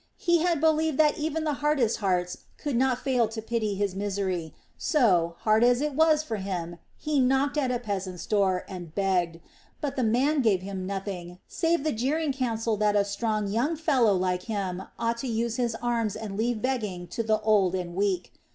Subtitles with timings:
[0.17, 4.51] He had believed that even the hardest hearts could not fail to pity his misery
[4.75, 8.95] so, hard as it was for him, he had knocked at a peasant's door and
[8.95, 9.41] begged.
[9.79, 14.15] But the man gave him nothing save the jeering counsel that a strong young fellow
[14.15, 18.33] like him ought to use his arms and leave begging to the old and weak.